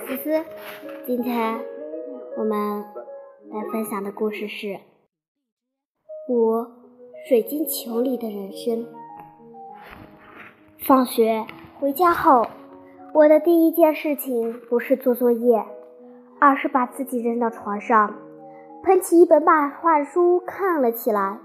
[0.00, 0.44] 思思。
[1.06, 1.60] 今天
[2.36, 2.84] 我们
[3.50, 4.66] 来分享的故事是
[6.28, 6.70] 《我
[7.28, 8.84] 水晶球里的人生》。
[10.86, 11.44] 放学
[11.78, 12.46] 回家后，
[13.12, 15.64] 我的第一件事情不是做作业，
[16.40, 18.14] 而是把自己扔到床上，
[18.82, 21.38] 捧起一本漫画书看了起来。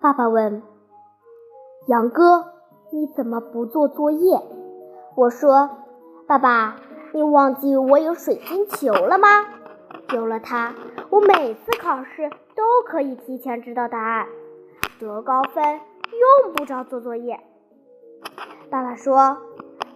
[0.00, 0.62] 爸爸问
[1.88, 2.52] ：“杨哥，
[2.92, 4.38] 你怎么不做作业？”
[5.16, 5.70] 我说
[6.26, 6.76] ：“爸爸，
[7.14, 9.28] 你忘记我有水晶球了吗？
[10.14, 10.74] 有了它，
[11.10, 14.26] 我每次考试都可以提前知道答案，
[14.98, 15.62] 得高分，
[16.42, 17.38] 用不着做作业。”
[18.70, 19.36] 爸爸说：“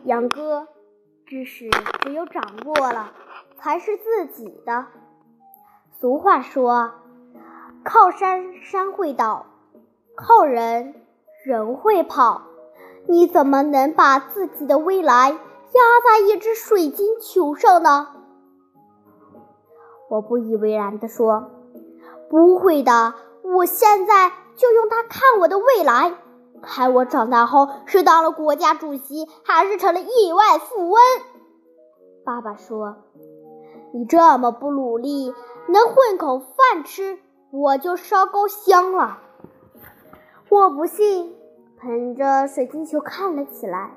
[0.05, 0.69] 杨哥，
[1.25, 1.71] 知识
[2.03, 3.13] 只有掌握了，
[3.57, 4.85] 才是自己的。
[5.99, 6.93] 俗话说，
[7.83, 9.47] 靠山山会倒，
[10.15, 10.95] 靠人
[11.47, 12.43] 人会跑。”
[13.09, 15.39] 你怎么能把自己的未来
[15.77, 18.09] 压在一只水晶球上呢？
[20.09, 21.51] 我不以为然地说
[22.31, 26.15] ：“不会的，我现在就用它看我的未来，
[26.63, 30.99] 看我长大后是当了国家主席，还是成了亿万富翁。”
[32.25, 32.97] 爸爸说
[33.93, 35.35] ：“你这么不努力，
[35.69, 37.19] 能混口饭吃，
[37.51, 39.19] 我就烧高香了。”
[40.49, 41.35] 我不信。
[41.79, 43.96] 捧着水晶球看了起来，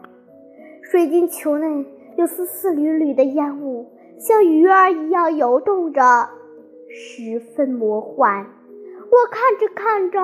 [0.89, 1.85] 水晶球内
[2.17, 6.01] 有丝丝缕缕的烟雾，像鱼儿一样游动着，
[6.89, 8.47] 十分魔幻。
[9.11, 10.19] 我看着看着，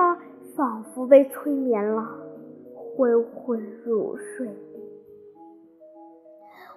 [0.56, 2.02] 仿佛被催眠了，
[2.74, 4.48] 昏昏入睡。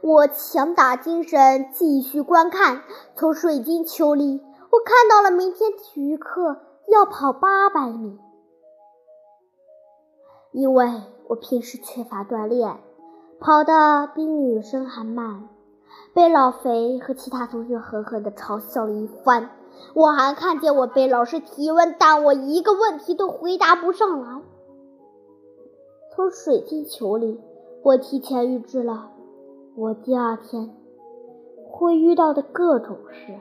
[0.01, 2.83] 我强打精神继续观看，
[3.15, 8.19] 从水晶球里，我看到了明天体育课要跑八百米。
[10.51, 10.85] 因为
[11.27, 12.77] 我平时缺乏锻炼，
[13.39, 15.47] 跑得比女生还慢，
[16.13, 19.49] 被老肥和其他同学狠狠地嘲笑了一番。
[19.93, 24.41] 我还看见我被老师提问，但我一个问题都回答不上来。
[26.13, 27.39] 从水晶球里，
[27.81, 29.11] 我提前预知了
[29.75, 30.75] 我第二天
[31.71, 33.39] 会遇到的各种事，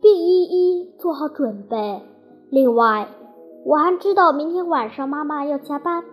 [0.00, 2.02] 并一一做好准备。
[2.50, 3.08] 另外，
[3.64, 6.04] 我还知道明天晚上妈妈要加班。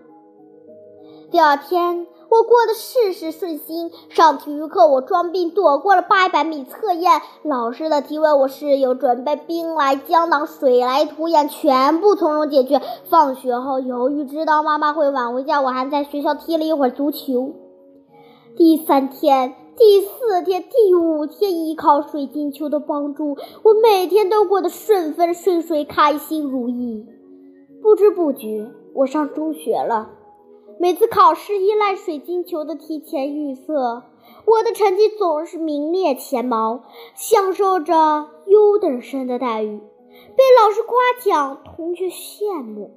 [1.29, 3.91] 第二天，我过得事事顺心。
[4.09, 7.21] 上体育课，我装病躲过了八百米测验。
[7.43, 12.81] 老师的提问，我室友准备兵来将挡，水来土掩，全部从容解决。
[13.09, 17.53] 放学后，由于知道妈妈会晚回家，我还在学校踢了一会儿足球。
[18.55, 27.07] 第三天、第四天、第五天，依靠水晶球的帮助，我每天都过得顺风顺水，开心如意。
[27.81, 30.09] 不知不觉，我上中学了。
[30.81, 34.03] 每次考试依赖水晶球的提前预测，
[34.45, 36.85] 我的成绩总是名列前茅，
[37.15, 42.91] 享受着优等生的待遇，被老师夸奖，同学羡慕。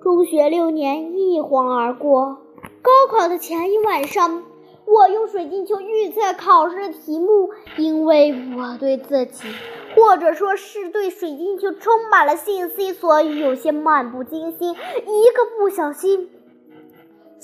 [0.00, 2.36] 中学六年一晃而过，
[2.80, 4.44] 高考的前一晚上。
[4.86, 9.48] 我用水晶球预测考试题目，因为我对自己，
[9.96, 14.70] 或者说是对水晶球充满了信心，所以有些漫不经心。
[14.70, 16.30] 一个不小心，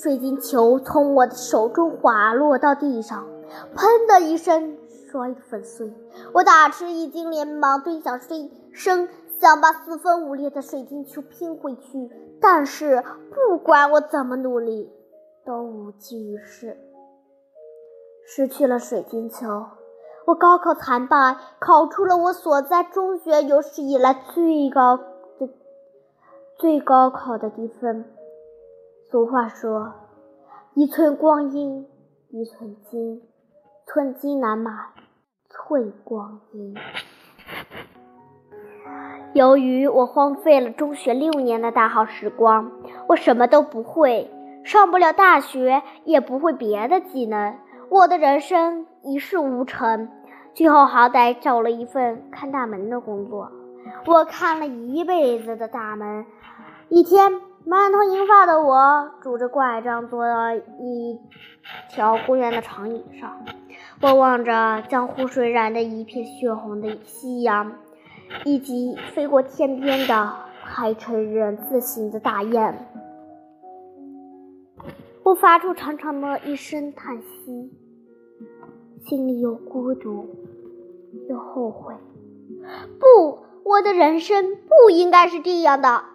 [0.03, 3.25] 水晶球从我的手中滑落到地上，
[3.73, 4.77] 砰的一声
[5.09, 5.93] 摔得粉碎。
[6.33, 8.19] 我大吃一惊，连忙蹲下
[8.73, 9.07] 身，
[9.39, 12.09] 想把四分五裂的水晶球拼回去，
[12.41, 14.91] 但是不管我怎么努力，
[15.45, 16.77] 都无济于事。
[18.25, 19.47] 失去了水晶球，
[20.25, 25.49] 我高考惨败，考出了我所在中学有史以来最高的
[26.57, 28.03] 最高考的低分。
[29.13, 29.93] 俗话说
[30.73, 31.85] ：“一寸光阴
[32.31, 33.21] 一寸金，
[33.85, 34.71] 寸金难买
[35.47, 36.73] 寸光阴。”
[39.35, 42.71] 由于我荒废了中学六年的大好时光，
[43.07, 44.31] 我什么都不会，
[44.63, 47.55] 上不了大学，也不会别的技能。
[47.89, 50.09] 我的人生一事无成，
[50.55, 53.51] 最后好歹找了一份看大门的工作。
[54.07, 56.25] 我看了一辈子的大门。
[56.89, 61.19] 一天，满头银发的我拄着拐杖坐到一
[61.89, 63.43] 条公园的长椅上，
[64.01, 67.73] 我望着将湖水染得一片血红的夕阳，
[68.45, 70.33] 以及飞过天边的
[70.65, 72.87] 排成人字形的大雁。
[75.23, 77.71] 我发出长长的一声叹息。
[79.05, 80.25] 心里又孤独
[81.27, 81.93] 又后悔，
[82.97, 86.05] 不，我的人生不应该是这样的。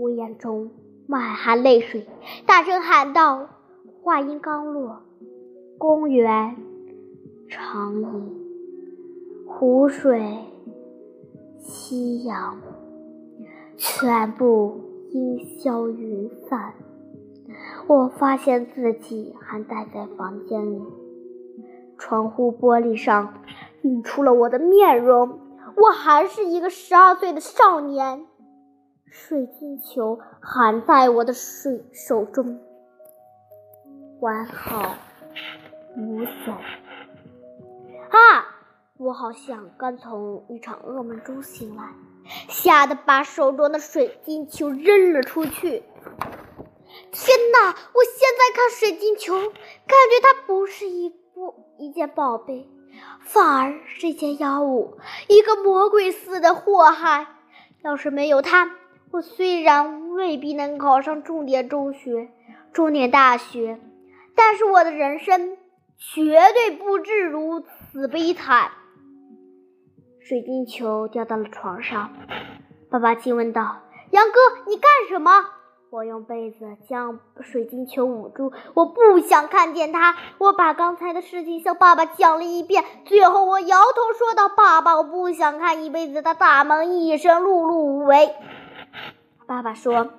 [0.00, 0.70] 我眼中
[1.06, 2.06] 满含泪水，
[2.46, 3.46] 大声喊道
[4.02, 5.02] ：“话音刚落，
[5.76, 6.56] 公园、
[7.50, 8.06] 长椅、
[9.46, 10.38] 湖水、
[11.58, 12.62] 夕阳，
[13.76, 14.80] 全部
[15.10, 16.72] 烟消云散。
[17.86, 20.80] 我发现自己还待在房间里，
[21.98, 23.34] 窗户玻璃上
[23.82, 25.38] 映出了我的面容，
[25.76, 28.24] 我还是一个十二岁的少年。
[29.10, 32.60] 水晶球还在我的水手中，
[34.20, 34.94] 完好
[35.96, 36.54] 无损。
[36.54, 38.46] 啊！
[38.98, 41.92] 我好像刚从一场噩梦中醒来，
[42.48, 45.82] 吓得把手中的水晶球扔了出去。
[47.10, 47.68] 天哪！
[47.68, 52.70] 我现在看水晶球，感觉它不是一部一件宝贝，
[53.20, 54.98] 反而是一件妖物，
[55.28, 57.26] 一个魔鬼似的祸害。
[57.82, 58.76] 要是没有它，
[59.12, 62.28] 我虽然未必能考上重点中学、
[62.72, 63.80] 重点大学，
[64.36, 65.56] 但是我的人生
[65.98, 68.70] 绝对不至如此悲惨。
[70.20, 72.10] 水晶球掉到了床上，
[72.88, 73.78] 爸爸惊问道
[74.12, 75.32] ：“杨哥，你干什么？”
[75.90, 80.14] 我用被子将水晶球捂住，我不想看见它。
[80.38, 88.32] 我把刚才的事情向爸爸讲了一遍，最后我摇头说道：“爸爸，我不想看一辈子的大门，一生碌碌无为。”
[89.50, 90.10] 爸爸说：“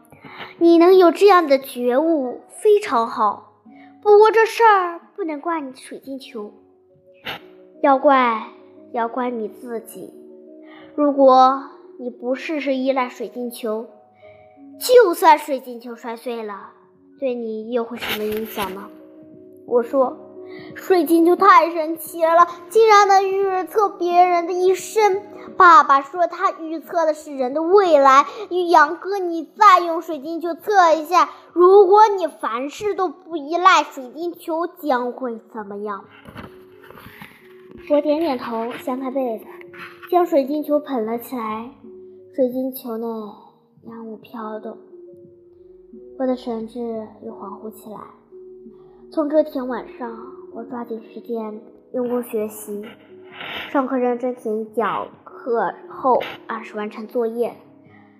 [0.59, 3.53] 你能有这样的觉悟，非常好。
[4.01, 6.51] 不过这事儿不能怪你水晶球，
[7.81, 8.49] 要怪
[8.91, 10.13] 要怪你自己。
[10.95, 11.63] 如果
[11.97, 13.87] 你不试试依赖水晶球，
[14.77, 16.71] 就算水晶球摔碎了，
[17.17, 18.89] 对你又会什么影响呢？”
[19.65, 20.27] 我说。
[20.75, 25.21] 水晶球太神奇了，竟然能预测别人的一生。
[25.57, 28.25] 爸爸说他预测的是人的未来。
[28.69, 36.05] 杨哥，你再用水晶球测一下，如果你凡事都不依赖水晶球，将会怎么样？
[37.89, 39.45] 我点点头，掀开被子，
[40.09, 41.71] 将水晶球捧了起来。
[42.35, 43.07] 水晶球内
[43.87, 44.77] 烟雾飘动，
[46.17, 46.79] 我的神智
[47.23, 47.99] 又恍惚起来。
[49.11, 50.15] 从这天晚上。
[50.53, 51.61] 我抓紧时间
[51.93, 52.85] 用功学习，
[53.69, 55.07] 上课认真听讲，
[55.41, 57.55] 课后按时完成作业。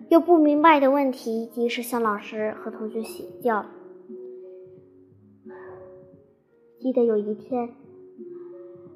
[0.10, 3.64] 有不明白的问题，及时向老师和同学请教。
[6.80, 7.76] 记得有一天，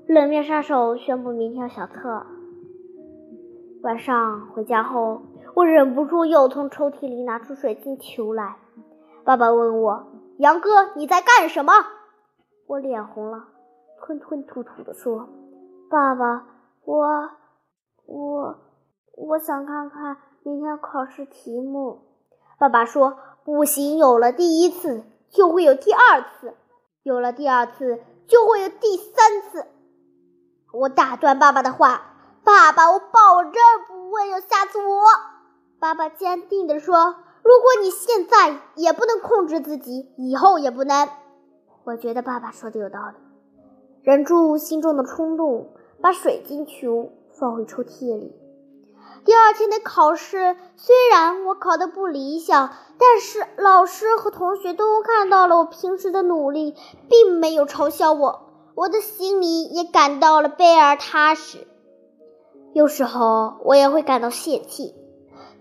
[0.07, 2.25] 冷面杀手宣布明天要小测。
[3.83, 5.22] 晚上回家后，
[5.54, 8.57] 我忍不住又从抽屉里拿出水晶球来。
[9.24, 10.07] 爸爸问我
[10.39, 11.72] ：“杨哥，你在干什么？”
[12.66, 13.45] 我脸红了，
[14.01, 15.30] 吞吞吐吐地说
[15.89, 16.48] ：“爸爸，
[16.83, 17.30] 我
[18.05, 18.55] 我
[19.15, 22.01] 我想看看明天考试题目。”
[22.57, 26.53] 爸爸说：“不行，有了第一次，就会有第二次；
[27.03, 29.65] 有了第二次，就会有第三次。”
[30.71, 33.53] 我打断爸爸的话：“爸爸，我保证
[33.87, 35.03] 不会有下次。”我
[35.79, 41.07] 爸爸坚定地说：“如果你现在也不能控制自己，以后也不能。”
[41.83, 43.15] 我觉得爸爸说的有道理，
[44.01, 48.34] 忍住心中的冲动，把水晶球放回抽屉里。
[49.24, 56.75] 第二天的考试，虽然我考得不理想，但是老师和同学都看到了我平时的努力，
[57.10, 61.68] 并没有嘲笑我，我的心里也感到了倍儿踏实。
[62.74, 64.94] 有时候我也会感到泄气，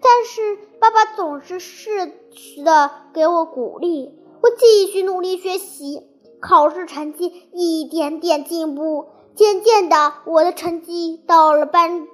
[0.03, 6.11] 但是爸爸总是适时的给我鼓励，我继续努力学习。
[6.41, 12.07] 考试成绩一点点进步，渐渐的，我的成绩到了班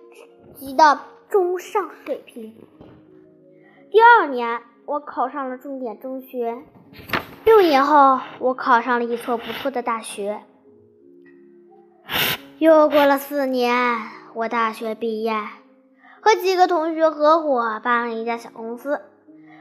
[0.55, 2.55] 级的中上水平。
[3.91, 6.63] 第二年，我考上了重点中学。
[7.45, 10.43] 六年后，我考上了一所不错的大学。
[12.59, 13.99] 又过了四年，
[14.35, 15.35] 我大学毕业，
[16.21, 19.03] 和几个同学合伙办了一家小公司，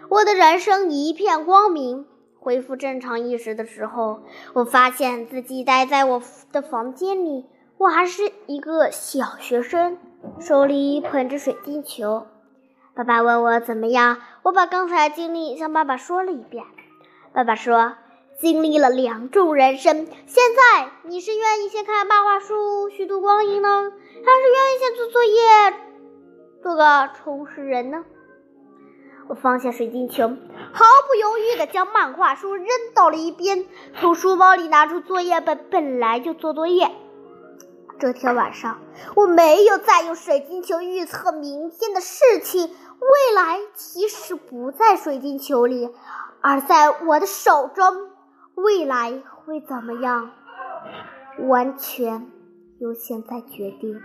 [0.09, 2.05] 我的人生一片光明。
[2.39, 4.21] 恢复正常意识的时候，
[4.53, 7.45] 我发现自己待在我的房间里，
[7.77, 9.97] 我还是一个小学生，
[10.39, 12.27] 手里捧着水晶球。
[12.95, 16.63] 爸爸问我怎么样，我把刚才经历向爸爸说了一遍。
[17.31, 17.93] 爸爸说
[18.39, 25.39] ：“经历了两种人生，现在你是愿意先看漫画书虚度光阴呢，还是愿意先做作业，
[26.63, 28.03] 做个充实人呢？”
[29.29, 33.63] 我放下水晶球，毫不犹豫地将漫画书扔到了一边，
[33.99, 36.89] 从书包里拿出作业本，本来就做作业。
[37.99, 38.79] 这天晚上，
[39.15, 45.91] 我没有再用水晶球预测明天的事情，未来其实不在水晶球里，
[46.41, 48.09] 而在我的手中。
[48.55, 50.31] 未来会怎么样，
[51.47, 52.29] 完全
[52.79, 54.01] 由现在决定。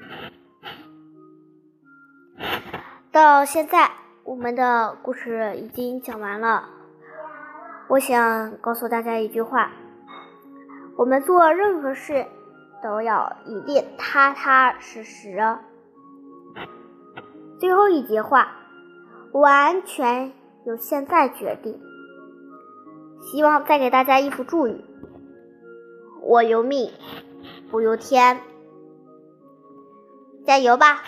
[3.10, 3.90] 到现在，
[4.24, 6.70] 我们的故事已经讲完了。
[7.88, 9.70] 我想告诉大家一句话：
[10.96, 12.24] 我们做任何事
[12.82, 15.58] 都要一定踏踏实实。
[17.60, 18.56] 最后一句话，
[19.32, 20.32] 完全
[20.64, 21.78] 由现在决定。
[23.20, 24.82] 希望再给大家一幅祝语：
[26.22, 26.90] 我由命，
[27.70, 28.40] 不由天。
[30.46, 31.02] 加油吧，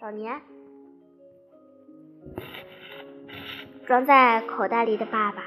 [0.00, 0.40] 少年！
[3.86, 5.42] 装在口袋里的爸爸，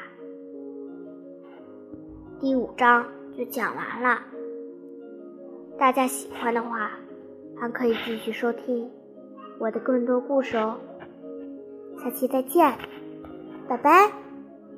[2.39, 3.05] 第五章
[3.37, 4.21] 就讲完了。
[5.79, 6.91] 大家喜欢的话，
[7.57, 8.89] 还可以继续收听
[9.57, 10.77] 我的更多故事哦。
[12.03, 12.73] 下期再见，
[13.69, 14.24] 拜拜。